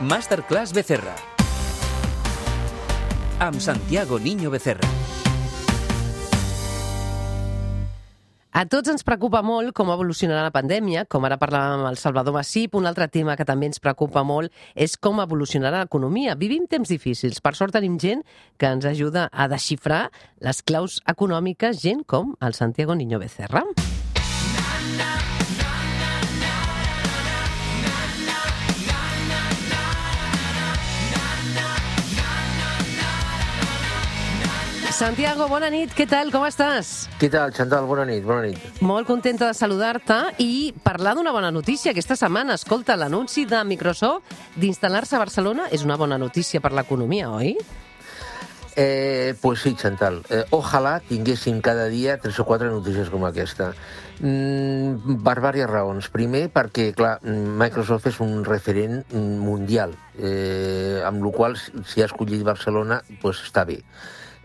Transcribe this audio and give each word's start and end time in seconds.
Masterclass 0.00 0.72
Becerra. 0.72 1.16
Amb 3.40 3.58
Santiago 3.58 4.20
Niño 4.20 4.48
Becerra. 4.48 4.86
A 8.52 8.62
tots 8.70 8.92
ens 8.92 9.02
preocupa 9.02 9.42
molt 9.42 9.74
com 9.74 9.90
evolucionarà 9.90 10.44
la 10.46 10.54
pandèmia, 10.54 11.02
com 11.10 11.26
ara 11.26 11.38
parlàvem 11.38 11.80
amb 11.80 11.90
el 11.90 11.98
Salvador 11.98 12.36
Massip. 12.36 12.78
Un 12.78 12.86
altre 12.86 13.08
tema 13.10 13.34
que 13.34 13.46
també 13.46 13.66
ens 13.66 13.82
preocupa 13.82 14.22
molt 14.22 14.54
és 14.78 14.94
com 14.94 15.18
evolucionarà 15.18 15.82
l'economia. 15.82 16.38
Vivim 16.38 16.70
temps 16.70 16.86
difícils. 16.86 17.42
Per 17.42 17.56
sort 17.58 17.74
tenim 17.74 17.98
gent 17.98 18.22
que 18.56 18.70
ens 18.70 18.86
ajuda 18.86 19.26
a 19.32 19.50
desxifrar 19.50 20.12
les 20.38 20.62
claus 20.62 21.02
econòmiques, 21.10 21.82
gent 21.82 22.06
com 22.06 22.36
el 22.38 22.54
Santiago 22.54 22.94
Niño 22.94 23.18
Becerra. 23.18 23.66
Santiago, 34.98 35.46
bona 35.46 35.68
nit, 35.70 35.92
què 35.94 36.08
tal, 36.10 36.32
com 36.34 36.42
estàs? 36.42 37.04
Què 37.20 37.28
tal, 37.30 37.52
Chantal? 37.54 37.84
Bona 37.86 38.02
nit, 38.08 38.24
bona 38.26 38.48
nit. 38.48 38.80
Molt 38.82 39.06
contenta 39.06 39.46
de 39.46 39.54
saludar-te 39.54 40.16
i 40.42 40.72
parlar 40.82 41.12
d'una 41.14 41.30
bona 41.30 41.52
notícia 41.54 41.92
aquesta 41.92 42.16
setmana. 42.18 42.56
Escolta, 42.58 42.96
l'anunci 42.98 43.44
de 43.46 43.60
Microsoft 43.62 44.34
d'instal·lar-se 44.58 45.14
a 45.14 45.22
Barcelona 45.22 45.68
és 45.70 45.86
una 45.86 45.94
bona 46.02 46.18
notícia 46.18 46.58
per 46.58 46.74
l'economia, 46.74 47.30
oi? 47.30 47.54
Eh, 48.74 49.38
pues 49.38 49.62
sí, 49.62 49.76
Chantal. 49.78 50.18
Eh, 50.34 50.42
ojalà 50.50 50.98
tinguéssim 51.06 51.62
cada 51.62 51.86
dia 51.86 52.18
tres 52.18 52.42
o 52.42 52.50
quatre 52.50 52.66
notícies 52.66 53.06
com 53.14 53.30
aquesta. 53.30 53.70
Mm, 54.18 55.22
per 55.22 55.38
diverses 55.38 55.70
raons. 55.70 56.10
Primer, 56.10 56.48
perquè, 56.50 56.90
clar, 56.98 57.20
Microsoft 57.22 58.10
és 58.10 58.18
un 58.18 58.40
referent 58.42 59.04
mundial, 59.14 59.94
eh, 60.18 61.04
amb 61.06 61.22
la 61.22 61.30
qual 61.30 61.54
si 61.86 62.02
ha 62.02 62.10
escollit 62.10 62.42
Barcelona, 62.42 63.04
pues 63.22 63.46
està 63.46 63.62
bé. 63.62 63.84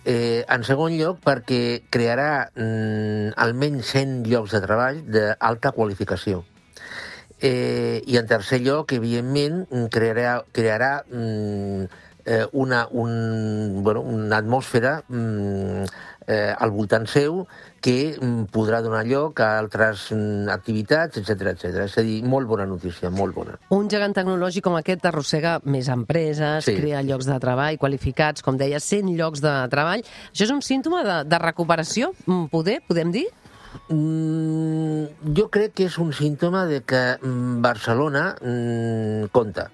Eh, 0.05 0.43
en 0.51 0.65
segon 0.67 0.97
lloc, 0.99 1.21
perquè 1.23 1.83
crearà 1.93 2.49
mm, 2.51 3.35
almenys 3.39 3.93
100 3.95 4.25
llocs 4.27 4.51
de 4.51 4.59
treball 4.65 4.99
d'alta 5.07 5.71
qualificació. 5.71 6.43
Eh, 7.39 8.03
I 8.07 8.19
en 8.19 8.27
tercer 8.27 8.59
lloc, 8.63 8.91
evidentment, 8.95 9.63
crearà, 9.91 10.41
crearà 10.51 10.91
mm, 11.07 11.87
eh, 12.25 12.45
una, 12.51 12.87
un, 12.91 13.83
bueno, 13.83 14.01
una 14.01 14.37
atmosfera 14.37 15.03
mm, 15.07 15.85
eh, 16.27 16.53
al 16.57 16.71
voltant 16.71 17.05
seu 17.07 17.43
que 17.83 18.15
mm, 18.15 18.47
podrà 18.53 18.79
donar 18.81 19.03
lloc 19.05 19.41
a 19.43 19.57
altres 19.59 20.07
mm, 20.15 20.47
activitats, 20.53 21.19
etc 21.19 21.51
etc. 21.53 21.83
És 21.85 21.97
a 21.99 22.03
dir, 22.05 22.21
molt 22.23 22.47
bona 22.47 22.65
notícia, 22.65 23.09
molt 23.11 23.35
bona. 23.35 23.57
Un 23.75 23.89
gegant 23.91 24.15
tecnològic 24.15 24.63
com 24.63 24.75
aquest 24.79 25.05
arrossega 25.05 25.59
més 25.65 25.89
empreses, 25.91 26.65
Sí. 26.65 26.75
crea 26.79 27.03
llocs 27.03 27.27
de 27.27 27.39
treball 27.43 27.77
qualificats, 27.77 28.41
com 28.41 28.57
deia, 28.57 28.79
100 28.79 29.13
llocs 29.17 29.41
de 29.43 29.53
treball. 29.69 30.03
Això 30.31 30.47
és 30.47 30.51
un 30.51 30.61
símptoma 30.61 31.03
de, 31.03 31.23
de 31.29 31.39
recuperació, 31.43 32.13
mm, 32.25 32.45
poder, 32.51 32.81
podem 32.87 33.11
dir? 33.11 33.27
Mm, 33.89 35.33
jo 35.35 35.47
crec 35.49 35.73
que 35.73 35.87
és 35.89 35.97
un 35.97 36.11
símptoma 36.13 36.65
de 36.69 36.81
que 36.85 37.17
Barcelona 37.63 38.35
mm, 38.39 39.31
compta. 39.33 39.69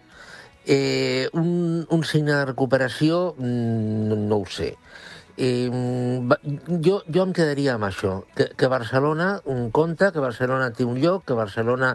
Eh, 0.66 1.28
un, 1.34 1.86
un 1.90 2.04
signe 2.06 2.32
de 2.32 2.46
recuperació, 2.46 3.36
mm, 3.38 4.08
no, 4.10 4.16
no 4.16 4.38
ho 4.44 4.46
sé. 4.46 4.70
Eh, 4.70 4.89
va- 5.40 6.40
jo, 6.84 7.02
jo 7.08 7.24
em 7.24 7.32
quedaria 7.34 7.76
amb 7.76 7.88
això, 7.88 8.24
que, 8.36 8.50
que 8.58 8.68
Barcelona 8.68 9.42
mm, 9.46 9.70
compta, 9.72 10.12
que 10.12 10.20
Barcelona 10.24 10.72
té 10.76 10.84
un 10.86 11.00
lloc, 11.00 11.24
que 11.26 11.34
Barcelona 11.38 11.94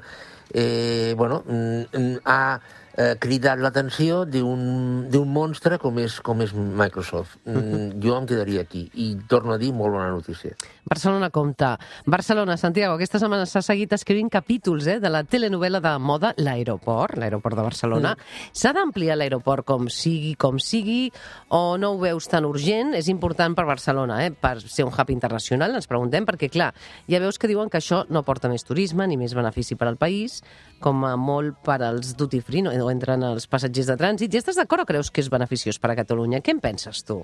eh, 0.53 1.14
bueno, 1.17 1.42
mm, 1.47 1.83
mm, 1.92 2.17
ha 2.25 2.61
eh, 2.97 3.14
cridat 3.20 3.59
l'atenció 3.59 4.23
d'un 4.25 5.28
monstre 5.31 5.78
com 5.83 5.98
és, 6.03 6.19
com 6.25 6.42
és 6.45 6.55
Microsoft. 6.55 7.39
Mm, 7.45 8.01
jo 8.03 8.17
em 8.19 8.27
quedaria 8.31 8.62
aquí. 8.62 8.86
I 8.95 9.14
torno 9.29 9.55
a 9.55 9.58
dir, 9.58 9.73
molt 9.74 9.95
bona 9.96 10.11
notícia. 10.14 10.55
Barcelona 10.85 11.30
compta. 11.30 11.79
Barcelona, 12.07 12.57
Santiago, 12.61 12.95
aquesta 12.95 13.19
setmana 13.19 13.46
s'ha 13.48 13.63
seguit 13.64 13.92
escrivint 13.96 14.30
capítols 14.30 14.86
eh, 14.86 14.98
de 15.01 15.11
la 15.11 15.24
telenovela 15.24 15.80
de 15.80 15.95
moda 15.98 16.35
L'aeroport, 16.39 17.19
l'aeroport 17.19 17.57
de 17.57 17.67
Barcelona. 17.67 18.14
S'ha 18.52 18.74
d'ampliar 18.77 19.17
l'aeroport 19.19 19.67
com 19.67 19.89
sigui, 19.89 20.35
com 20.36 20.58
sigui, 20.63 21.08
o 21.48 21.77
no 21.80 21.95
ho 21.95 22.01
veus 22.02 22.29
tan 22.30 22.46
urgent? 22.46 22.95
És 22.98 23.08
important 23.13 23.57
per 23.57 23.67
Barcelona, 23.69 24.20
eh, 24.27 24.30
per 24.30 24.61
ser 24.63 24.86
un 24.86 24.92
hub 24.92 25.11
internacional, 25.11 25.74
ens 25.74 25.90
preguntem, 25.90 26.27
perquè, 26.29 26.51
clar, 26.52 26.73
ja 27.11 27.23
veus 27.23 27.39
que 27.39 27.51
diuen 27.51 27.73
que 27.73 27.80
això 27.80 28.05
no 28.11 28.24
porta 28.27 28.51
més 28.52 28.64
turisme 28.64 29.07
ni 29.08 29.17
més 29.17 29.35
benefici 29.35 29.79
per 29.80 29.89
al 29.89 29.98
país, 30.01 30.42
com 30.85 31.05
a 31.08 31.14
molt 31.17 31.57
per 31.64 31.80
als 31.83 32.13
duty 32.19 32.42
free, 32.45 32.63
no, 32.63 32.73
o 32.84 32.90
entren 32.92 33.24
els 33.27 33.48
passatgers 33.50 33.89
de 33.90 33.96
trànsit. 34.00 34.34
I 34.34 34.42
estàs 34.42 34.61
d'acord 34.61 34.84
o 34.84 34.89
creus 34.89 35.11
que 35.11 35.24
és 35.24 35.33
beneficiós 35.33 35.80
per 35.80 35.95
a 35.95 35.98
Catalunya? 35.98 36.42
Què 36.45 36.55
en 36.55 36.61
penses, 36.64 37.02
tu? 37.08 37.22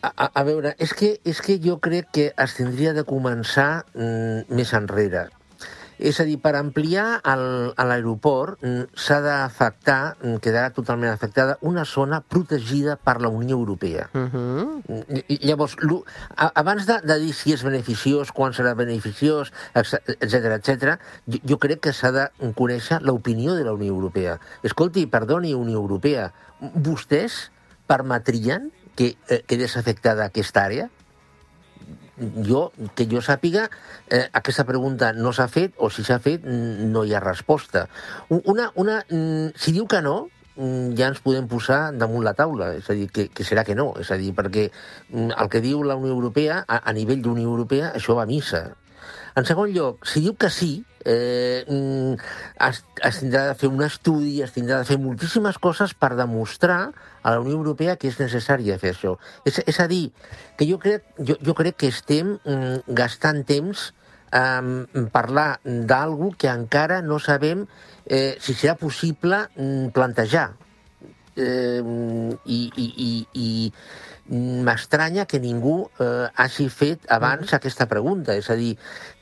A, 0.00 0.30
a, 0.30 0.42
veure, 0.46 0.72
és 0.80 0.94
que, 0.96 1.10
és 1.28 1.42
que 1.44 1.58
jo 1.60 1.76
crec 1.82 2.08
que 2.16 2.30
es 2.32 2.56
tindria 2.56 2.94
de 2.96 3.04
començar 3.04 3.84
mm, 3.92 4.48
més 4.56 4.72
enrere. 4.78 5.26
És 6.00 6.18
a 6.20 6.24
dir, 6.24 6.38
per 6.40 6.54
ampliar 6.56 7.20
l'aeroport 7.28 8.64
s'ha 8.96 9.18
d'afectar, 9.20 10.16
quedarà 10.40 10.70
totalment 10.72 11.12
afectada, 11.12 11.58
una 11.60 11.84
zona 11.84 12.22
protegida 12.24 12.96
per 12.96 13.18
la 13.20 13.28
Unió 13.28 13.58
Europea. 13.58 14.08
Uh 14.14 14.28
-huh. 14.32 15.26
Llavors, 15.44 15.76
abans 16.36 16.86
de, 16.86 17.00
de 17.04 17.18
dir 17.18 17.34
si 17.34 17.52
és 17.52 17.62
beneficiós, 17.62 18.32
quan 18.32 18.52
serà 18.52 18.74
beneficiós, 18.74 19.52
etc 19.74 20.34
etc, 20.56 20.98
jo, 21.26 21.38
jo 21.44 21.58
crec 21.58 21.80
que 21.80 21.92
s'ha 21.92 22.10
de 22.12 22.30
conèixer 22.54 23.00
l'opinió 23.02 23.54
de 23.54 23.64
la 23.64 23.72
Unió 23.72 23.92
Europea. 23.92 24.40
Escolti, 24.62 25.06
perdoni, 25.06 25.54
Unió 25.54 25.78
Europea, 25.78 26.32
vostès 26.60 27.50
permetrien 27.86 28.70
que 28.94 29.16
eh, 29.28 29.42
quedés 29.46 29.76
afectada 29.76 30.24
aquesta 30.24 30.64
àrea? 30.64 30.88
Jo, 32.20 32.66
que 32.94 33.06
jo 33.08 33.22
sàpiga, 33.24 33.68
eh, 34.08 34.26
aquesta 34.36 34.66
pregunta 34.68 35.12
no 35.16 35.32
s'ha 35.32 35.48
fet, 35.48 35.72
o 35.78 35.88
si 35.90 36.04
s'ha 36.04 36.18
fet, 36.20 36.44
no 36.44 37.04
hi 37.04 37.14
ha 37.14 37.22
resposta. 37.24 37.86
Una, 38.28 38.70
una, 38.76 39.00
si 39.56 39.72
diu 39.72 39.88
que 39.88 40.02
no, 40.04 40.28
ja 40.98 41.08
ens 41.08 41.22
podem 41.24 41.48
posar 41.48 41.80
damunt 41.96 42.24
la 42.26 42.34
taula, 42.36 42.74
és 42.76 42.90
a 42.90 42.96
dir, 42.98 43.08
que, 43.08 43.28
que 43.32 43.46
serà 43.46 43.64
que 43.64 43.76
no, 43.78 43.94
és 44.00 44.10
a 44.12 44.18
dir, 44.20 44.34
perquè 44.36 44.68
el 45.14 45.50
que 45.52 45.62
diu 45.64 45.82
la 45.86 45.96
Unió 45.96 46.12
Europea, 46.12 46.60
a, 46.66 46.82
a 46.84 46.92
nivell 46.96 47.22
d'Unió 47.24 47.48
Europea, 47.48 47.94
això 47.96 48.18
va 48.18 48.26
a 48.26 48.30
missa. 48.30 48.66
En 49.38 49.46
segon 49.48 49.72
lloc, 49.72 50.04
si 50.10 50.20
diu 50.24 50.36
que 50.36 50.50
sí, 50.52 50.72
eh, 51.04 51.64
mm, 51.68 52.14
es, 52.68 52.82
es 53.08 53.20
tindrà 53.22 53.46
de 53.48 53.54
fer 53.60 53.70
un 53.70 53.82
estudi, 53.84 54.40
es 54.44 54.52
tindrà 54.54 54.80
de 54.80 54.88
fer 54.88 54.98
moltíssimes 55.00 55.58
coses 55.62 55.94
per 55.94 56.12
demostrar 56.18 56.92
a 57.22 57.34
la 57.34 57.40
Unió 57.40 57.56
Europea 57.58 57.96
que 57.96 58.10
és 58.10 58.18
necessari 58.20 58.70
fer 58.80 58.94
això. 58.94 59.16
És, 59.44 59.62
és 59.66 59.80
a 59.80 59.88
dir, 59.90 60.10
que 60.58 60.68
jo 60.68 60.78
crec, 60.82 61.06
jo, 61.18 61.38
jo 61.40 61.56
crec 61.56 61.80
que 61.80 61.92
estem 61.92 62.36
mm, 62.38 62.84
gastant 62.96 63.44
temps 63.48 63.90
en 64.30 65.08
parlar 65.10 65.58
d'algú 65.64 66.30
que 66.38 66.50
encara 66.50 67.00
no 67.02 67.18
sabem 67.18 67.64
eh, 68.06 68.36
si 68.38 68.54
serà 68.54 68.76
possible 68.78 69.46
mm, 69.56 69.90
plantejar. 69.96 70.52
Eh, 71.40 71.80
i 72.44 72.60
i, 72.76 72.86
i, 73.06 73.10
i 73.34 73.48
m'estranya 74.30 75.26
que 75.26 75.40
ningú 75.42 75.88
eh, 75.98 76.28
hagi 76.34 76.68
fet 76.70 77.06
abans 77.10 77.52
aquesta 77.56 77.86
pregunta. 77.90 78.36
És 78.38 78.48
a 78.50 78.56
dir, 78.58 78.76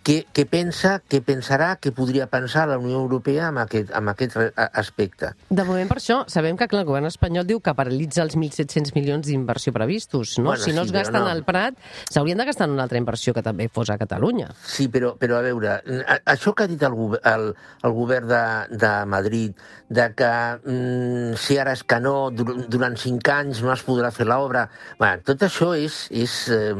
què, 0.04 0.22
què 0.32 0.44
pensa, 0.48 0.98
què 1.08 1.20
pensarà, 1.24 1.74
què 1.82 1.90
podria 1.96 2.26
pensar 2.30 2.66
la 2.68 2.78
Unió 2.80 3.00
Europea 3.02 3.48
amb 3.48 3.60
aquest, 3.64 3.90
amb 3.96 4.12
aquest 4.12 4.36
aspecte? 4.56 5.32
De 5.50 5.64
moment, 5.68 5.88
per 5.90 5.98
això, 6.00 6.20
sabem 6.30 6.56
que 6.56 6.68
clar, 6.70 6.84
el 6.84 6.88
govern 6.88 7.08
espanyol 7.10 7.46
diu 7.48 7.60
que 7.64 7.74
paralitza 7.76 8.22
els 8.24 8.36
1.700 8.38 8.94
milions 8.96 9.26
d'inversió 9.28 9.72
previstos. 9.76 10.36
No? 10.38 10.52
Bueno, 10.52 10.62
si 10.64 10.72
no 10.76 10.84
sí, 10.84 10.92
es 10.92 10.96
gasten 10.96 11.24
no. 11.24 11.32
al 11.32 11.42
Prat, 11.44 11.76
s'haurien 12.12 12.38
de 12.40 12.46
gastar 12.48 12.68
en 12.68 12.76
una 12.76 12.84
altra 12.86 13.00
inversió 13.00 13.34
que 13.36 13.42
també 13.44 13.68
fos 13.68 13.90
a 13.90 13.98
Catalunya. 14.00 14.50
Sí, 14.64 14.88
però, 14.92 15.14
però 15.20 15.40
a 15.40 15.44
veure, 15.44 15.78
això 16.24 16.54
que 16.54 16.64
ha 16.64 16.70
dit 16.70 16.82
el, 16.88 16.96
el, 17.32 17.50
el 17.84 17.96
govern 17.96 18.28
de, 18.32 18.44
de 18.78 18.92
Madrid, 19.08 19.56
de 19.88 20.08
que 20.16 20.30
mm, 20.68 21.36
si 21.40 21.56
ara 21.60 21.72
és 21.76 21.82
que 21.88 22.00
no, 22.04 22.28
dur- 22.32 22.66
durant 22.68 22.96
cinc 23.00 23.28
anys 23.32 23.62
no 23.64 23.72
es 23.72 23.84
podrà 23.86 24.10
fer 24.14 24.26
l'obra, 24.28 24.66
bueno, 24.98 25.22
tot 25.26 25.42
això 25.46 25.70
és, 25.78 25.96
és 26.10 26.32
eh, 26.50 26.72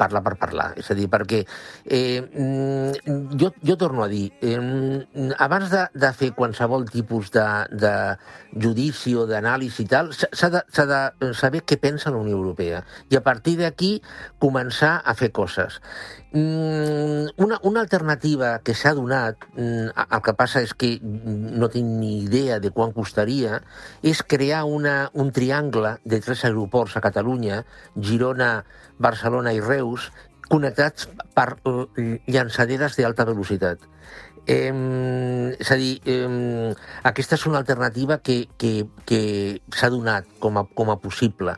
parlar 0.00 0.22
per 0.24 0.34
parlar. 0.40 0.68
És 0.80 0.90
a 0.90 0.96
dir, 0.96 1.08
perquè 1.12 1.42
eh, 1.84 2.20
mm, 2.24 3.36
jo, 3.40 3.52
jo 3.60 3.76
torno 3.80 4.04
a 4.04 4.08
dir, 4.08 4.30
eh, 4.40 5.34
abans 5.38 5.68
de, 5.72 5.84
de 5.94 6.12
fer 6.16 6.32
qualsevol 6.36 6.88
tipus 6.88 7.30
de, 7.34 7.46
de 7.84 7.94
judici 8.56 9.14
o 9.14 9.26
d'anàlisi 9.28 9.84
i 9.84 9.90
tal, 9.90 10.10
s'ha 10.14 10.50
de, 10.50 10.62
de 11.20 11.32
saber 11.36 11.62
què 11.68 11.78
pensa 11.80 12.10
la 12.10 12.22
Unió 12.22 12.38
Europea 12.38 12.82
i 13.10 13.18
a 13.18 13.22
partir 13.24 13.56
d'aquí 13.60 13.98
començar 14.42 15.00
a 15.04 15.14
fer 15.14 15.30
coses. 15.34 15.78
Mm, 16.32 17.26
una, 17.42 17.58
una 17.66 17.80
alternativa 17.80 18.60
que 18.62 18.74
s'ha 18.78 18.92
donat, 18.94 19.48
mm, 19.56 19.90
el 20.06 20.20
que 20.22 20.34
passa 20.38 20.62
és 20.62 20.74
que 20.78 20.92
no 21.02 21.68
tinc 21.72 21.88
ni 21.98 22.20
idea 22.22 22.60
de 22.62 22.70
quan 22.70 22.92
costaria, 22.94 23.58
és 24.06 24.22
crear 24.22 24.62
una, 24.64 25.10
un 25.12 25.32
triangle 25.34 25.96
de 26.04 26.20
tres 26.22 26.44
aeroports 26.46 26.94
a 26.96 27.02
Catalunya, 27.02 27.49
Girona, 27.96 28.64
Barcelona 28.98 29.52
i 29.56 29.60
Reus, 29.64 30.10
connectats 30.50 31.06
per 31.36 31.56
llançaderes 32.26 32.96
d'alta 32.98 33.24
velocitat. 33.28 33.84
Eh, 34.50 34.72
és 35.60 35.70
a 35.70 35.76
dir, 35.78 36.00
eh, 36.08 36.72
aquesta 37.06 37.36
és 37.36 37.44
una 37.46 37.60
alternativa 37.60 38.18
que, 38.18 38.48
que, 38.58 38.86
que 39.06 39.20
s'ha 39.76 39.90
donat 39.92 40.26
com 40.42 40.58
a, 40.58 40.64
com 40.74 40.90
a 40.90 40.96
possible. 40.98 41.54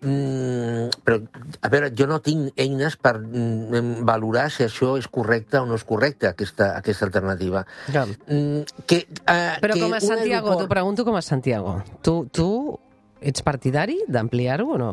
Mm, 0.00 0.88
però, 1.04 1.18
a 1.60 1.68
veure, 1.72 1.90
jo 1.96 2.06
no 2.08 2.20
tinc 2.24 2.54
eines 2.60 2.94
per 2.96 3.18
mm, 3.20 4.04
valorar 4.08 4.46
si 4.52 4.64
això 4.64 4.94
és 5.00 5.08
correcte 5.12 5.58
o 5.60 5.66
no 5.68 5.76
és 5.76 5.84
correcte, 5.84 6.30
aquesta, 6.30 6.70
aquesta 6.78 7.04
alternativa. 7.08 7.66
Ja. 7.92 8.06
Mm, 8.06 8.62
que, 8.88 9.02
eh, 9.26 9.56
Però 9.60 9.74
que 9.74 9.82
com 9.82 9.92
a 9.96 10.00
Santiago, 10.00 10.46
aeroport- 10.48 10.62
t'ho 10.64 10.68
pregunto 10.72 11.04
com 11.04 11.16
a 11.18 11.22
Santiago. 11.22 11.82
Tu, 12.00 12.14
tu 12.32 12.78
ets 13.20 13.42
partidari 13.44 13.98
d'ampliar-ho 14.08 14.70
o 14.76 14.78
no? 14.80 14.92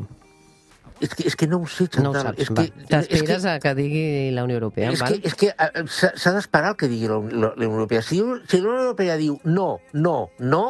És 1.01 1.13
que, 1.13 1.27
és 1.29 1.35
que 1.35 1.47
no 1.47 1.59
ho 1.61 1.67
sé, 1.67 1.85
No 2.01 2.09
ho 2.09 2.13
Chantal. 2.13 2.23
saps. 2.23 2.39
és 2.41 2.49
que, 2.49 2.85
T'esperes 2.87 3.43
que, 3.43 3.49
a 3.49 3.59
que 3.59 3.73
digui 3.77 4.31
la 4.33 4.43
Unió 4.47 4.57
Europea, 4.57 4.91
és 4.91 5.01
val? 5.01 5.13
que, 5.13 5.27
és 5.27 5.35
que 5.37 5.51
eh, 5.53 5.83
s'ha 5.85 6.11
s'ha 6.15 6.33
d'esperar 6.33 6.73
el 6.73 6.77
que 6.79 6.89
digui 6.89 7.07
la, 7.07 7.17
Unió 7.19 7.69
Europea. 7.69 8.01
Si, 8.01 8.21
si 8.47 8.61
la 8.61 8.69
Unió 8.69 8.81
Europea 8.89 9.17
diu 9.17 9.39
no, 9.43 9.79
no, 9.93 10.31
no, 10.39 10.63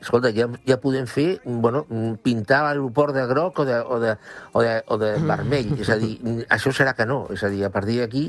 escolta, 0.00 0.30
ja, 0.32 0.46
ja 0.68 0.78
podem 0.80 1.06
fer, 1.10 1.40
bueno, 1.44 1.84
pintar 2.22 2.62
l'aeroport 2.66 3.14
de 3.16 3.26
groc 3.26 3.58
o 3.58 3.64
de, 3.66 3.80
o 3.80 3.98
de, 3.98 4.16
o 4.52 4.62
de, 4.62 4.74
o 4.86 4.98
de 5.02 5.12
vermell. 5.26 5.74
És 5.80 5.90
a 5.90 5.98
dir, 5.98 6.16
això 6.54 6.72
serà 6.72 6.94
que 6.94 7.06
no. 7.06 7.26
És 7.34 7.42
a 7.42 7.50
dir, 7.52 7.64
a 7.66 7.70
partir 7.74 8.00
d'aquí... 8.04 8.28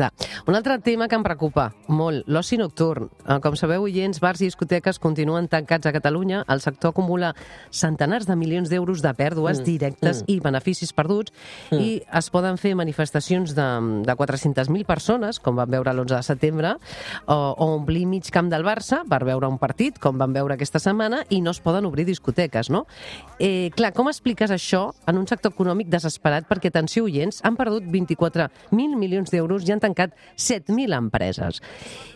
Clar. 0.00 0.12
Un 0.48 0.56
altre 0.56 0.78
tema 0.80 1.08
que 1.08 1.16
em 1.18 1.22
preocupa 1.22 1.66
molt, 1.92 2.24
l'oci 2.26 2.56
nocturn. 2.56 3.10
Eh, 3.26 3.36
Com 3.44 3.56
sabeu, 3.56 3.82
oients, 3.84 4.20
bars 4.20 4.40
i 4.40 4.46
discoteques 4.48 4.98
continuen 4.98 5.48
tancats 5.48 5.84
a 5.86 5.92
Catalunya. 5.92 6.44
El 6.48 6.62
sector 6.64 6.94
acumula 6.94 7.34
centenars 7.70 8.24
de 8.26 8.36
milions 8.36 8.70
d'euros 8.70 9.02
de 9.02 9.12
pèrdues 9.12 9.60
Mm, 9.60 9.64
directes 9.64 10.22
mm. 10.22 10.30
i 10.32 10.40
beneficis 10.40 10.92
perduts 10.96 11.32
i 11.70 12.00
es 12.00 12.30
poden 12.30 12.56
fer 12.56 12.72
manifestacions 12.74 13.52
de, 13.54 13.66
de 14.06 14.14
400.000 14.16 14.86
persones, 14.88 15.38
com 15.38 15.56
van 15.56 15.68
veure 15.70 15.92
l'11 15.92 16.16
de 16.16 16.22
setembre, 16.22 16.72
o, 17.26 17.34
o 17.34 17.68
omplir 17.76 18.06
mig 18.06 18.30
camp 18.32 18.48
del 18.48 18.64
Barça 18.64 19.02
per 19.08 19.20
veure 19.28 19.48
un 19.48 19.58
partit, 19.58 19.98
com 20.00 20.16
van 20.16 20.32
veure 20.32 20.54
aquesta 20.56 20.80
setmana, 20.80 21.24
i 21.28 21.42
no 21.44 21.52
es 21.52 21.60
poden 21.60 21.84
obrir 21.84 22.06
discoteques, 22.08 22.70
no? 22.70 22.86
Eh, 23.38 23.70
clar, 23.76 23.92
com 23.92 24.08
expliques 24.08 24.50
això 24.50 24.94
en 25.06 25.20
un 25.20 25.28
sector 25.28 25.52
econòmic 25.52 25.92
desesperat? 25.92 26.48
Perquè, 26.48 26.72
atenció, 26.72 27.04
oients, 27.04 27.42
han 27.44 27.56
perdut 27.60 27.84
24.000 27.84 28.96
milions 28.96 29.30
d'euros 29.30 29.68
i 29.68 29.72
han 29.72 29.80
tancat 29.80 29.89
7.000 30.36 30.92
empreses. 30.96 31.60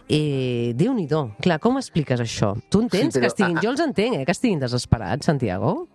Eh, 0.09 0.73
Déu-n'hi-do. 0.77 1.35
Clar, 1.41 1.59
com 1.61 1.79
expliques 1.79 2.21
això? 2.21 2.55
Tu 2.69 2.81
entens 2.85 3.13
Sí, 3.15 3.21
que 3.21 3.27
però, 3.27 3.33
estiguin... 3.33 3.59
a- 3.59 3.61
Jo 3.65 3.71
els 3.71 3.81
entenc, 3.81 4.17
eh, 4.21 4.25
que 4.25 4.33
estiguin 4.33 4.61
desesperats, 4.61 5.27
Santiago. 5.27 5.89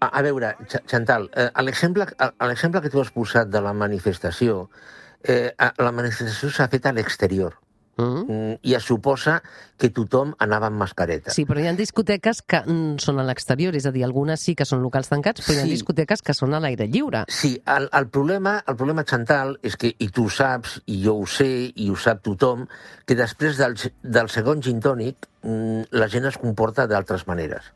A, 0.00 0.08
a 0.18 0.22
veure, 0.22 0.54
Ch- 0.68 0.82
Chantal, 0.86 1.30
eh, 1.34 1.48
a 1.52 1.62
l'exemple 1.62 2.04
a- 2.18 2.32
a 2.38 2.46
que 2.82 2.90
tu 2.90 3.00
has 3.00 3.10
posat 3.10 3.48
de 3.48 3.60
la 3.60 3.72
manifestació, 3.72 4.68
eh, 5.22 5.52
a- 5.58 5.74
la 5.78 5.92
manifestació 5.92 6.50
s'ha 6.50 6.68
fet 6.68 6.86
a 6.86 6.92
l'exterior 6.92 7.56
Mm? 7.98 8.24
mm, 8.28 8.54
i 8.62 8.74
es 8.74 8.84
suposa 8.86 9.40
que 9.80 9.90
tothom 9.92 10.34
anava 10.38 10.68
amb 10.70 10.78
mascareta. 10.80 11.32
Sí, 11.34 11.44
però 11.48 11.60
hi 11.60 11.66
ha 11.68 11.74
discoteques 11.76 12.40
que 12.42 12.60
mm, 12.62 13.00
són 13.02 13.18
a 13.20 13.24
l'exterior, 13.26 13.76
és 13.76 13.86
a 13.88 13.92
dir, 13.92 14.04
algunes 14.06 14.40
sí 14.40 14.54
que 14.56 14.64
són 14.68 14.80
locals 14.84 15.10
tancats, 15.12 15.42
però 15.46 15.58
hi 15.58 15.62
ha 15.64 15.66
Sí. 15.68 15.74
discoteques 15.76 16.22
que 16.22 16.34
són 16.34 16.54
a 16.54 16.60
l'aire 16.60 16.86
lliure. 16.88 17.24
Sí, 17.28 17.60
el, 17.66 17.88
el, 17.92 18.08
problema, 18.08 18.62
el 18.66 18.76
problema, 18.76 19.04
Chantal, 19.04 19.58
és 19.62 19.76
que, 19.76 19.92
i 19.98 20.08
tu 20.08 20.28
ho 20.28 20.30
saps, 20.30 20.80
i 20.86 21.02
jo 21.04 21.18
ho 21.20 21.26
sé, 21.26 21.50
i 21.74 21.90
ho 21.90 21.96
sap 21.96 22.22
tothom, 22.22 22.66
que 23.06 23.16
després 23.18 23.58
del, 23.60 23.76
del 24.02 24.28
segon 24.32 24.62
gin 24.62 24.80
tònic 24.80 25.28
mm, 25.42 25.90
la 25.92 26.08
gent 26.08 26.30
es 26.30 26.38
comporta 26.38 26.86
d'altres 26.86 27.26
maneres. 27.26 27.72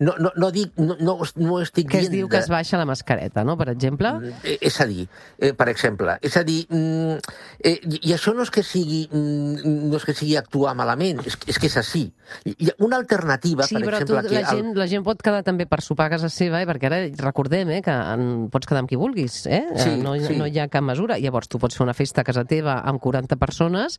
No, 0.00 0.14
no, 0.18 0.32
no, 0.36 0.50
dic, 0.50 0.72
no, 0.76 0.96
no, 1.00 1.18
no 1.36 1.60
estic 1.62 1.88
Que 1.90 1.98
es 2.02 2.08
dient 2.10 2.14
diu 2.24 2.28
que 2.28 2.38
es 2.38 2.48
baixa 2.48 2.78
la 2.80 2.84
mascareta, 2.88 3.44
no?, 3.44 3.56
per 3.56 3.68
exemple. 3.70 4.10
Eh, 4.42 4.58
És 4.60 4.80
a 4.80 4.86
dir, 4.86 5.06
eh, 5.38 5.52
per 5.54 5.68
exemple, 5.68 6.18
és 6.22 6.36
a 6.36 6.42
dir, 6.44 6.66
mm, 6.68 7.18
eh, 7.60 7.80
i 8.02 8.12
això 8.14 8.34
no 8.34 8.42
és 8.42 8.50
que 8.50 8.62
sigui, 8.62 9.08
mm, 9.12 9.88
no 9.90 9.96
és 9.96 10.04
que 10.04 10.14
sigui 10.14 10.36
actuar 10.36 10.74
malament, 10.74 11.20
és, 11.26 11.36
que- 11.36 11.50
és 11.50 11.58
que 11.58 11.66
és 11.66 11.76
així. 11.76 12.04
Hi 12.44 12.70
ha 12.70 12.74
una 12.78 12.96
alternativa, 12.96 13.64
Sí, 13.68 13.74
per 13.76 13.84
però 13.84 14.00
exemple, 14.00 14.28
que... 14.28 14.40
la, 14.40 14.48
gent, 14.50 14.70
la 14.76 14.86
gent 14.88 15.04
pot 15.04 15.20
quedar 15.22 15.42
també 15.44 15.66
per 15.66 15.82
sopar 15.84 16.06
a 16.06 16.14
casa 16.16 16.28
seva, 16.32 16.62
eh? 16.62 16.66
perquè 16.66 16.86
ara 16.88 17.00
recordem 17.20 17.68
eh, 17.70 17.82
que 17.84 17.92
en, 17.92 18.48
pots 18.50 18.66
quedar 18.66 18.80
amb 18.80 18.88
qui 18.88 18.96
vulguis, 18.96 19.44
eh? 19.46 19.66
Sí, 19.76 19.90
no, 20.00 20.14
sí. 20.16 20.36
no 20.38 20.46
hi 20.48 20.58
ha 20.58 20.68
cap 20.72 20.82
mesura. 20.82 21.18
Llavors 21.20 21.48
tu 21.52 21.58
pots 21.60 21.76
fer 21.76 21.84
una 21.84 21.92
festa 21.94 22.22
a 22.22 22.24
casa 22.24 22.44
teva 22.48 22.78
amb 22.80 22.98
40 23.04 23.36
persones 23.36 23.98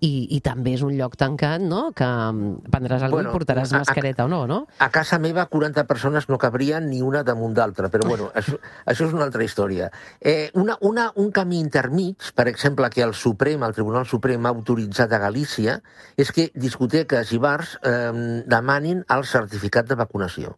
i, 0.00 0.26
i 0.34 0.40
també 0.40 0.72
és 0.78 0.82
un 0.82 0.96
lloc 0.96 1.16
tancat, 1.20 1.60
no?, 1.60 1.90
que 1.92 2.04
mm, 2.08 2.70
prendràs 2.72 3.02
alguna 3.04 3.28
Bueno, 3.28 3.30
i 3.30 3.36
portaràs 3.36 3.72
a- 3.72 3.76
a- 3.76 3.84
mascareta 3.84 4.24
o 4.24 4.28
no, 4.32 4.46
no? 4.46 4.62
A 4.78 4.88
casa 4.90 5.18
meva, 5.20 5.35
40 5.44 5.84
persones 5.84 6.28
no 6.32 6.38
cabrien 6.40 6.88
ni 6.88 7.02
una 7.04 7.22
damunt 7.22 7.52
d'altra, 7.54 7.90
però 7.92 8.08
bueno, 8.08 8.30
això, 8.34 8.56
això 8.88 9.06
és 9.06 9.12
una 9.12 9.26
altra 9.28 9.44
història. 9.44 9.90
Eh, 10.20 10.50
una, 10.54 10.78
una, 10.80 11.10
un 11.20 11.30
camí 11.30 11.60
intermig, 11.60 12.32
per 12.34 12.48
exemple, 12.48 12.88
que 12.90 13.04
el 13.04 13.12
Suprem, 13.14 13.62
el 13.62 13.76
Tribunal 13.76 14.08
Suprem 14.08 14.46
ha 14.46 14.54
autoritzat 14.56 15.12
a 15.12 15.20
Galícia, 15.28 15.80
és 16.16 16.32
que 16.32 16.48
discoteques 16.56 17.36
i 17.36 17.42
bars 17.42 17.76
eh, 17.82 18.42
demanin 18.48 19.04
el 19.12 19.28
certificat 19.28 19.92
de 19.92 20.00
vacunació. 20.00 20.56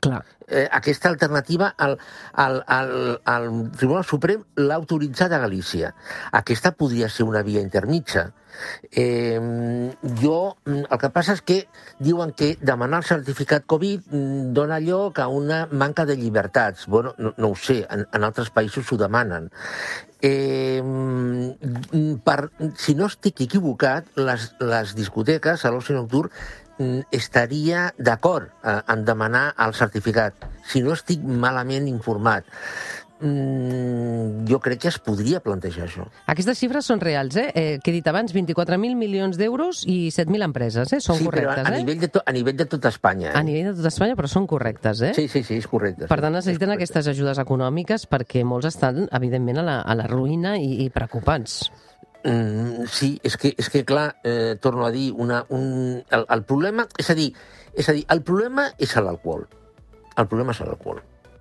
Clar. 0.00 0.24
eh, 0.50 0.68
aquesta 0.70 1.08
alternativa 1.08 1.74
el, 1.78 1.96
el, 2.36 2.62
el, 2.68 3.20
el 3.24 3.70
Tribunal 3.76 4.04
Suprem 4.04 4.44
l'ha 4.58 4.76
autoritzat 4.76 5.32
a 5.32 5.40
Galícia. 5.44 5.94
Aquesta 6.32 6.72
podria 6.72 7.08
ser 7.08 7.26
una 7.28 7.42
via 7.46 7.62
intermitja. 7.62 8.30
Eh, 8.90 9.38
jo, 10.20 10.56
el 10.66 10.98
que 10.98 11.10
passa 11.14 11.36
és 11.38 11.42
que 11.46 11.60
diuen 12.02 12.34
que 12.36 12.56
demanar 12.60 13.00
el 13.00 13.08
certificat 13.08 13.64
Covid 13.70 14.10
mm, 14.10 14.50
dona 14.56 14.80
lloc 14.82 15.20
a 15.22 15.28
una 15.30 15.62
manca 15.70 16.04
de 16.04 16.18
llibertats. 16.18 16.86
Bueno, 16.86 17.14
no, 17.18 17.32
no 17.36 17.52
ho 17.54 17.56
sé, 17.56 17.84
en, 17.88 18.06
en 18.12 18.26
altres 18.26 18.50
països 18.50 18.90
ho 18.90 18.98
demanen. 19.00 19.48
Eh, 20.20 20.82
per, 22.26 22.50
si 22.76 22.96
no 22.98 23.06
estic 23.08 23.46
equivocat, 23.46 24.10
les, 24.18 24.50
les 24.60 24.96
discoteques, 24.98 25.64
a 25.64 25.72
l'oci 25.72 25.96
nocturn, 25.96 26.34
estaria 27.10 27.90
d'acord 27.98 28.48
eh, 28.64 28.78
en 28.88 29.04
demanar 29.04 29.50
el 29.60 29.74
certificat, 29.76 30.48
si 30.66 30.82
no 30.84 30.96
estic 30.96 31.22
malament 31.22 31.88
informat. 31.90 32.48
Mm, 33.20 34.46
jo 34.48 34.58
crec 34.64 34.80
que 34.80 34.88
es 34.88 34.96
podria 35.04 35.42
plantejar 35.44 35.84
això. 35.84 36.06
Aquestes 36.32 36.56
xifres 36.56 36.86
són 36.88 37.02
reals, 37.04 37.36
eh? 37.36 37.50
eh 37.52 37.74
que 37.84 37.92
he 37.92 37.94
dit 37.98 38.06
abans, 38.08 38.32
24.000 38.32 38.96
milions 38.96 39.36
d'euros 39.36 39.82
i 39.84 40.08
7.000 40.08 40.46
empreses, 40.48 40.94
eh? 40.96 41.02
Són 41.04 41.18
sí, 41.18 41.26
correctes, 41.28 41.60
però 41.60 41.68
a, 41.68 41.74
a, 41.74 41.76
eh? 41.76 41.84
nivell 41.84 42.00
de 42.00 42.08
to, 42.14 42.22
a 42.24 42.32
nivell 42.32 42.56
de 42.56 42.66
tota 42.72 42.88
Espanya. 42.88 43.28
Eh? 43.34 43.36
A 43.36 43.44
nivell 43.44 43.68
de 43.70 43.76
tot 43.76 43.90
Espanya, 43.92 44.16
però 44.16 44.30
són 44.32 44.48
correctes, 44.48 45.04
eh? 45.04 45.12
Sí, 45.18 45.28
sí, 45.28 45.44
sí, 45.44 45.60
és 45.60 45.68
correcte. 45.68 46.08
Per 46.08 46.20
tant, 46.22 46.32
necessiten 46.32 46.72
aquestes 46.72 47.12
ajudes 47.12 47.42
econòmiques 47.44 48.08
perquè 48.08 48.44
molts 48.48 48.72
estan, 48.72 49.04
evidentment, 49.12 49.60
a 49.60 49.68
la, 49.68 49.78
a 49.84 50.00
la 50.00 50.08
ruïna 50.08 50.56
i, 50.56 50.86
i 50.86 50.90
preocupats. 50.94 51.66
Mm, 52.24 52.86
sí, 52.92 53.14
és 53.24 53.36
que, 53.40 53.54
és 53.56 53.70
que 53.72 53.84
clar, 53.88 54.16
eh, 54.24 54.56
torno 54.60 54.84
a 54.86 54.90
dir, 54.92 55.10
una, 55.12 55.44
un, 55.48 56.02
el, 56.10 56.26
el 56.28 56.44
problema... 56.44 56.86
És 57.00 57.08
a 57.10 57.16
dir, 57.16 57.30
és 57.74 57.88
a 57.88 57.96
dir, 57.96 58.04
el 58.12 58.22
problema 58.26 58.70
és 58.78 58.96
l'alcohol. 58.96 59.46
El 60.18 60.28
problema 60.28 60.52
és 60.52 60.60
l'alcohol. 60.60 61.00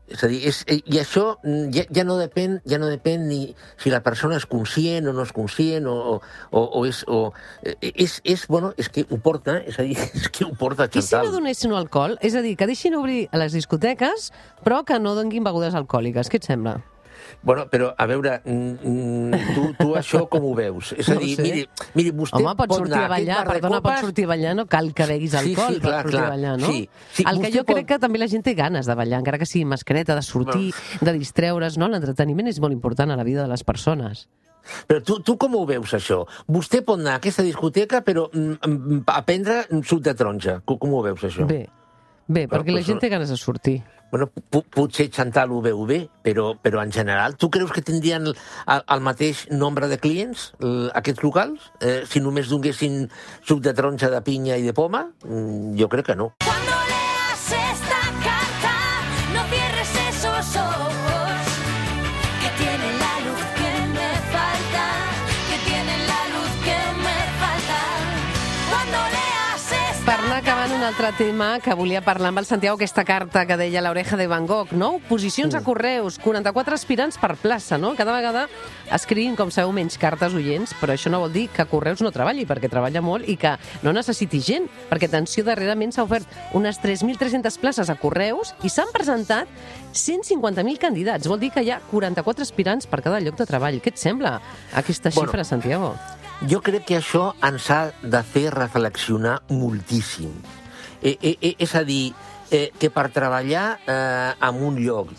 És 0.10 0.24
a 0.26 0.28
dir, 0.28 0.40
és, 0.50 0.64
eh, 0.68 0.80
i 0.90 0.98
això 0.98 1.36
mm, 1.44 1.70
ja, 1.76 1.84
ja, 1.94 2.04
no 2.08 2.16
depèn, 2.18 2.58
ja 2.70 2.80
no 2.82 2.90
depèn 2.90 3.28
ni 3.30 3.42
si 3.78 3.92
la 3.94 4.00
persona 4.06 4.40
és 4.40 4.48
conscient 4.50 5.06
o 5.10 5.14
no 5.14 5.26
és 5.28 5.34
conscient 5.36 5.86
o, 5.90 6.18
o, 6.18 6.64
o, 6.64 6.84
és... 6.90 7.04
O, 7.08 7.20
eh, 7.62 7.76
és, 7.92 8.20
és, 8.24 8.48
bueno, 8.50 8.72
és 8.80 8.90
que 8.90 9.06
ho 9.10 9.20
porta, 9.22 9.60
és 9.70 9.78
a 9.78 9.86
dir, 9.86 9.98
és 10.20 10.30
que 10.34 10.48
ho 10.48 10.54
porta, 10.58 10.88
I 10.90 10.98
si 10.98 11.04
no 11.04 11.10
Chantal. 11.10 11.34
donessin 11.38 11.76
alcohol? 11.78 12.18
És 12.26 12.40
a 12.40 12.46
dir, 12.46 12.56
que 12.58 12.70
deixin 12.70 12.98
obrir 12.98 13.28
a 13.32 13.42
les 13.44 13.54
discoteques, 13.54 14.32
però 14.66 14.82
que 14.88 14.98
no 15.04 15.14
donguin 15.18 15.46
begudes 15.46 15.78
alcohòliques. 15.78 16.32
Què 16.32 16.42
et 16.42 16.50
sembla? 16.50 16.80
Bueno, 17.42 17.68
però, 17.70 17.94
a 17.98 18.06
veure, 18.06 18.42
mm, 18.44 18.74
mm, 18.84 19.32
tu, 19.56 19.74
tu 19.80 19.96
això 19.96 20.28
com 20.30 20.44
ho 20.46 20.54
veus? 20.56 20.94
És 20.98 21.08
a 21.10 21.14
No 21.16 21.20
dir, 21.22 21.36
sé. 21.36 21.42
miri, 21.44 21.70
miri, 21.96 22.12
vostè 22.12 22.36
Home, 22.40 22.56
pots 22.56 22.68
pot 22.68 22.78
sortir 22.80 22.94
anar 22.96 23.06
a 23.06 23.10
ballar, 23.14 23.48
perdona, 23.48 23.82
pots 23.82 24.02
sortir 24.02 24.26
a 24.26 24.28
ballar, 24.28 24.56
no 24.56 24.66
cal 24.68 24.94
que 24.94 25.06
beguis 25.06 25.32
Sí, 25.32 25.38
alcohol 25.38 25.74
sí, 25.76 25.80
per 25.80 25.90
clar, 25.90 26.02
sortir 26.04 26.18
clar. 26.20 26.26
a 26.26 26.30
ballar, 26.36 26.58
no? 26.60 26.68
Sí, 26.68 26.90
sí, 27.14 27.24
El 27.28 27.42
que 27.42 27.52
jo 27.52 27.64
pot- 27.64 27.76
crec 27.76 27.88
que 27.88 28.00
també 28.00 28.20
la 28.20 28.28
gent 28.28 28.44
té 28.44 28.54
ganes 28.56 28.86
de 28.86 28.96
ballar, 28.96 29.20
encara 29.20 29.38
que 29.38 29.46
sigui 29.46 29.66
mascareta, 29.66 30.16
de 30.16 30.22
sortir, 30.22 30.74
de 31.02 31.14
distreure's, 31.14 31.78
no? 31.78 31.88
L'entreteniment 31.88 32.48
és 32.48 32.60
molt 32.60 32.74
important 32.74 33.12
a 33.12 33.16
la 33.16 33.24
vida 33.24 33.42
de 33.44 33.48
les 33.48 33.64
persones. 33.64 34.28
Però 34.86 35.02
tu, 35.02 35.22
tu 35.24 35.38
com 35.38 35.56
ho 35.56 35.66
veus, 35.66 35.94
això? 35.96 36.26
Vostè 36.48 36.84
pot 36.86 37.00
anar 37.00 37.14
a 37.14 37.16
aquesta 37.22 37.42
discoteca, 37.42 38.02
però 38.04 38.28
mm, 38.32 39.04
a 39.08 39.22
prendre 39.26 39.64
suc 39.84 40.02
de 40.04 40.14
taronja. 40.14 40.60
Com, 40.66 40.78
com 40.78 40.94
ho 40.94 41.02
veus, 41.02 41.24
això? 41.24 41.48
Bé, 41.48 41.70
bé, 42.28 42.44
Però, 42.48 42.60
perquè 42.62 42.74
la 42.76 42.82
però 42.82 42.86
gent 42.86 42.98
això- 42.98 43.02
té 43.02 43.10
ganes 43.10 43.30
de 43.30 43.38
sortir. 43.38 43.84
Bueno, 44.12 44.30
potser 44.74 45.10
Chantal 45.14 45.52
ho 45.54 45.62
veu 45.62 45.84
bé, 45.86 46.00
però, 46.26 46.54
però 46.58 46.82
en 46.84 46.92
general, 46.92 47.38
tu 47.38 47.52
creus 47.54 47.72
que 47.76 47.84
tindrien 47.86 48.32
el, 48.32 48.36
el 48.80 49.06
mateix 49.06 49.46
nombre 49.52 49.90
de 49.92 50.00
clients, 50.02 50.50
aquests 50.98 51.26
locals, 51.26 51.70
eh, 51.82 52.02
si 52.10 52.24
només 52.24 52.50
donguessin 52.50 53.04
suc 53.46 53.62
de 53.66 53.76
taronja, 53.78 54.10
de 54.10 54.24
pinya 54.26 54.58
i 54.58 54.66
de 54.66 54.74
poma? 54.74 55.10
Mm, 55.26 55.78
jo 55.80 55.90
crec 55.94 56.12
que 56.12 56.18
no. 56.18 56.34
Cuando 56.40 56.69
altre 70.90 71.12
tema 71.12 71.60
que 71.60 71.76
volia 71.78 72.00
parlar 72.02 72.32
amb 72.32 72.40
el 72.42 72.48
Santiago, 72.50 72.80
aquesta 72.80 73.04
carta 73.06 73.44
que 73.46 73.56
deia 73.60 73.82
l'oreja 73.86 74.18
de 74.18 74.26
Van 74.26 74.48
Gogh, 74.50 74.72
no? 74.74 74.96
Posicions 75.06 75.54
a 75.54 75.62
Correus, 75.62 76.18
44 76.18 76.74
aspirants 76.74 77.20
per 77.22 77.36
plaça, 77.38 77.78
no? 77.78 77.92
Cada 77.94 78.16
vegada 78.16 78.48
escrivin, 78.96 79.36
com 79.38 79.52
sabeu, 79.54 79.70
menys 79.76 80.00
cartes 80.02 80.34
oients, 80.34 80.74
però 80.82 80.96
això 80.96 81.12
no 81.14 81.20
vol 81.22 81.36
dir 81.36 81.44
que 81.54 81.68
Correus 81.70 82.02
no 82.02 82.10
treballi, 82.10 82.48
perquè 82.50 82.72
treballa 82.74 83.04
molt 83.06 83.30
i 83.30 83.36
que 83.38 83.52
no 83.86 83.94
necessiti 83.94 84.42
gent, 84.42 84.66
perquè, 84.90 85.06
atenció, 85.12 85.44
darrerament 85.46 85.94
s'ha 85.94 86.08
ofert 86.08 86.26
unes 86.58 86.82
3.300 86.82 87.60
places 87.62 87.92
a 87.94 87.98
Correus 88.02 88.56
i 88.66 88.72
s'han 88.74 88.90
presentat 88.96 89.52
150.000 89.94 90.82
candidats. 90.82 91.30
Vol 91.30 91.44
dir 91.44 91.52
que 91.54 91.62
hi 91.62 91.70
ha 91.70 91.84
44 91.92 92.48
aspirants 92.48 92.90
per 92.90 93.04
cada 93.06 93.20
lloc 93.22 93.38
de 93.38 93.46
treball. 93.46 93.78
Què 93.78 93.94
et 93.94 94.02
sembla 94.02 94.40
aquesta 94.74 95.14
Bueno, 95.14 95.30
xifra, 95.30 95.46
Santiago? 95.46 95.94
Jo 96.50 96.64
crec 96.66 96.88
que 96.88 96.98
això 96.98 97.36
ens 97.46 97.70
ha 97.70 97.84
de 98.02 98.24
fer 98.24 98.48
reflexionar 98.56 99.44
moltíssim. 99.54 100.34
Eh, 101.02 101.18
eh, 101.22 101.38
eh, 101.42 101.56
és 101.60 101.76
a 101.76 101.84
dir, 101.88 102.14
eh, 102.52 102.70
que 102.80 102.90
per 102.92 103.10
treballar 103.16 103.80
eh, 103.88 104.34
en 104.48 104.64
un 104.66 104.80
lloc, 104.82 105.12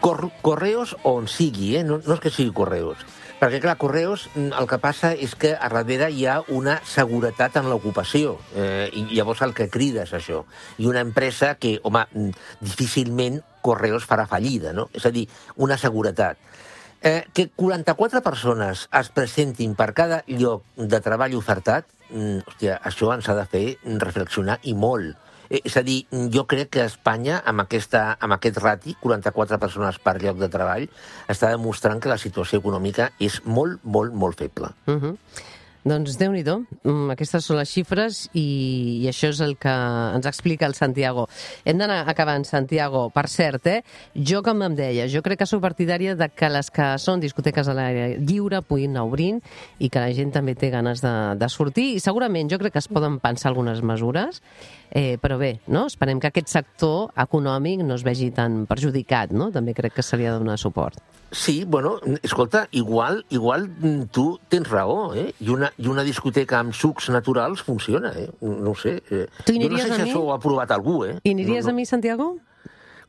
cor 0.00 0.28
Correos 0.42 0.96
on 1.04 1.28
sigui, 1.28 1.74
eh? 1.76 1.84
no, 1.84 2.00
no 2.04 2.16
és 2.16 2.22
que 2.22 2.32
sigui 2.32 2.54
Correos, 2.56 3.02
perquè, 3.40 3.60
clar, 3.62 3.76
Correos, 3.80 4.28
mm, 4.34 4.52
el 4.60 4.68
que 4.70 4.78
passa 4.82 5.12
és 5.12 5.34
que 5.34 5.54
a 5.56 5.70
darrere 5.72 6.10
hi 6.12 6.26
ha 6.28 6.40
una 6.52 6.78
seguretat 6.86 7.56
en 7.60 7.70
l'ocupació, 7.72 8.38
eh, 8.54 8.88
i 8.92 9.06
llavors 9.14 9.42
el 9.46 9.54
que 9.56 9.70
crida 9.72 10.04
és 10.04 10.12
això. 10.16 10.44
I 10.78 10.86
una 10.86 11.00
empresa 11.04 11.54
que, 11.56 11.78
home, 11.82 12.06
mm, 12.12 12.30
difícilment 12.60 13.40
Correos 13.60 14.06
farà 14.08 14.26
fallida, 14.28 14.72
no? 14.72 14.88
És 14.94 15.04
a 15.04 15.10
dir, 15.10 15.26
una 15.56 15.76
seguretat. 15.76 16.38
Eh, 17.02 17.24
que 17.32 17.48
44 17.56 18.20
persones 18.20 18.88
es 18.92 19.08
presentin 19.08 19.74
per 19.74 19.94
cada 19.96 20.22
lloc 20.28 20.64
de 20.76 21.00
treball 21.00 21.34
ofertat, 21.34 21.86
hòstia, 22.12 22.78
això 22.84 23.12
ens 23.14 23.28
ha 23.28 23.36
de 23.38 23.46
fer 23.50 23.64
reflexionar 24.02 24.58
i 24.62 24.74
molt. 24.74 25.16
Eh, 25.50 25.60
és 25.66 25.76
a 25.76 25.82
dir, 25.82 26.04
jo 26.30 26.44
crec 26.46 26.70
que 26.76 26.84
Espanya, 26.86 27.40
amb, 27.44 27.64
aquesta, 27.64 28.16
amb 28.22 28.36
aquest 28.36 28.60
rati, 28.62 28.94
44 29.02 29.58
persones 29.58 29.98
per 29.98 30.16
lloc 30.22 30.38
de 30.38 30.48
treball, 30.48 30.86
està 31.28 31.50
demostrant 31.50 32.00
que 32.00 32.12
la 32.12 32.20
situació 32.22 32.62
econòmica 32.62 33.10
és 33.18 33.40
molt, 33.44 33.82
molt, 33.82 34.14
molt 34.14 34.38
feble. 34.38 34.70
Uh 34.86 35.00
-huh. 35.00 35.16
Doncs 35.80 36.18
déu 36.20 36.34
nhi 36.34 36.42
mm, 36.44 37.12
aquestes 37.14 37.46
són 37.48 37.56
les 37.56 37.70
xifres 37.72 38.26
i, 38.36 39.00
i 39.00 39.06
això 39.08 39.30
és 39.32 39.40
el 39.40 39.54
que 39.56 39.72
ens 39.72 40.26
explica 40.28 40.66
el 40.68 40.74
Santiago. 40.76 41.26
Hem 41.64 41.78
d'anar 41.80 42.02
acabant, 42.10 42.44
Santiago. 42.44 43.06
Per 43.14 43.26
cert, 43.32 43.66
eh, 43.66 43.80
jo 44.14 44.42
com 44.44 44.60
em 44.62 44.76
deia, 44.76 45.08
jo 45.08 45.22
crec 45.24 45.40
que 45.40 45.48
sóc 45.48 45.62
partidària 45.64 46.14
de 46.16 46.28
que 46.28 46.50
les 46.52 46.68
que 46.70 46.90
són 47.00 47.22
discoteques 47.24 47.68
a 47.68 47.76
l'aire 47.76 48.18
lliure 48.20 48.60
puguin 48.60 48.92
anar 48.92 49.06
obrint 49.08 49.40
i 49.78 49.88
que 49.88 50.02
la 50.02 50.12
gent 50.12 50.34
també 50.34 50.54
té 50.54 50.68
ganes 50.68 51.00
de, 51.00 51.14
de 51.40 51.48
sortir 51.48 51.94
i 51.94 52.02
segurament 52.04 52.50
jo 52.52 52.60
crec 52.60 52.76
que 52.76 52.82
es 52.84 52.90
poden 52.90 53.16
pensar 53.22 53.48
algunes 53.48 53.80
mesures, 53.80 54.42
eh, 54.90 55.16
però 55.22 55.38
bé, 55.40 55.60
no? 55.66 55.86
esperem 55.88 56.20
que 56.20 56.28
aquest 56.28 56.52
sector 56.52 57.08
econòmic 57.16 57.80
no 57.86 57.96
es 57.96 58.04
vegi 58.04 58.28
tan 58.36 58.66
perjudicat, 58.68 59.32
no? 59.32 59.48
també 59.54 59.72
crec 59.72 59.96
que 59.96 60.04
se 60.04 60.20
li 60.20 60.28
ha 60.28 60.36
de 60.36 60.44
donar 60.44 60.58
suport. 60.60 61.00
Sí, 61.32 61.64
bueno, 61.64 62.00
escolta, 62.24 62.66
igual, 62.72 63.24
igual 63.30 63.70
tu 64.10 64.40
tens 64.48 64.68
raó, 64.68 65.14
eh? 65.14 65.32
I 65.38 65.48
una, 65.54 65.69
i 65.78 65.86
una 65.86 66.02
discoteca 66.02 66.58
amb 66.58 66.74
sucs 66.74 67.08
naturals 67.10 67.62
funciona, 67.62 68.12
eh? 68.16 68.28
No 68.40 68.70
ho 68.72 68.74
sé. 68.76 69.02
Eh? 69.10 69.26
Tu 69.44 69.54
jo 69.54 69.58
no 69.60 69.66
aniries 69.66 69.86
sé 69.86 69.92
a 69.92 69.96
si 69.96 70.02
mi? 70.02 70.10
això 70.10 70.22
ho 70.24 70.32
ha 70.34 70.38
provat 70.40 70.70
algú, 70.70 71.04
eh? 71.04 71.18
I 71.22 71.32
aniries 71.36 71.64
no, 71.66 71.70
a 71.70 71.74
mi, 71.74 71.86
Santiago? 71.86 72.36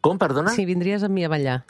Com, 0.01 0.17
perdona? 0.17 0.51
Sí, 0.55 0.65
vindries 0.65 1.03
amb 1.03 1.13
mi 1.13 1.23
a 1.25 1.29
ballar. 1.29 1.63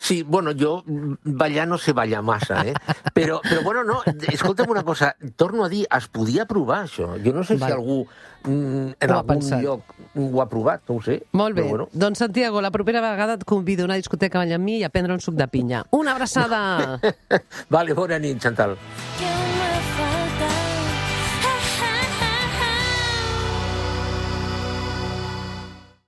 Sí, 0.00 0.22
bueno, 0.22 0.52
jo 0.54 0.84
ballar 0.86 1.66
no 1.66 1.76
sé 1.76 1.92
ballar 1.92 2.22
massa, 2.22 2.60
eh? 2.64 2.72
Però, 3.14 3.40
però 3.42 3.62
bueno, 3.64 3.82
no, 3.82 3.96
escolta'm 4.30 4.70
una 4.70 4.84
cosa, 4.86 5.16
torno 5.34 5.64
a 5.64 5.68
dir, 5.68 5.88
es 5.90 6.06
podia 6.06 6.44
provar 6.46 6.84
això. 6.84 7.16
Jo 7.18 7.32
no 7.34 7.42
sé 7.42 7.56
Val. 7.58 7.66
si 7.66 7.74
algú 7.74 7.96
mm, 8.44 8.94
en 9.00 9.10
Ho 9.10 9.16
algun 9.16 9.26
pensat. 9.26 9.60
lloc 9.62 9.82
ho 10.14 10.40
ha 10.40 10.46
provat, 10.48 10.84
no 10.88 11.00
ho 11.00 11.02
sé. 11.02 11.18
Molt 11.32 11.56
bé. 11.56 11.62
Però, 11.64 11.68
bueno. 11.70 11.88
Doncs, 11.92 12.18
Santiago, 12.22 12.62
la 12.62 12.70
propera 12.70 13.02
vegada 13.02 13.34
et 13.34 13.44
convido 13.44 13.82
a 13.82 13.90
una 13.90 13.98
discoteca 13.98 14.38
a 14.38 14.44
ballar 14.44 14.60
amb 14.62 14.70
mi 14.70 14.78
i 14.78 14.84
a 14.86 14.88
prendre 14.94 15.14
un 15.14 15.20
suc 15.20 15.34
de 15.34 15.48
pinya. 15.50 15.82
Una 15.90 16.14
abraçada! 16.14 17.00
Vale, 17.74 17.94
bona 17.98 18.18
nit, 18.22 18.38
Chantal. 18.38 18.78
Un 18.78 19.57